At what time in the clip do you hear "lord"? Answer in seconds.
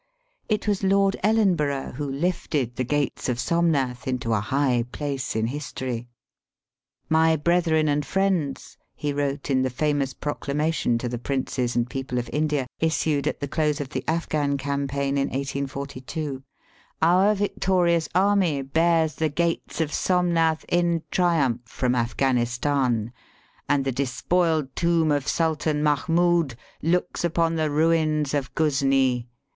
0.83-1.15